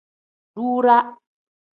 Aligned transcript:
Duuraa. 0.53 1.03